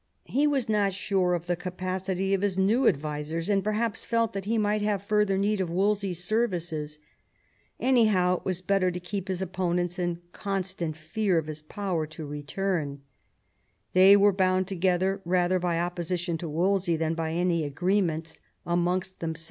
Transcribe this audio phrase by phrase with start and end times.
[0.25, 4.45] He was not sure of ihe capacity of his new advisers, and perhaps felt that
[4.45, 6.97] he might have further need of Wolsey's services.
[7.79, 12.43] Anyhow it was better to keep his opponents in constant fear of his return to
[12.51, 12.97] power.
[13.93, 19.37] They were bound together rather by opposition to Wolsey than by any agreement amongst tiiems.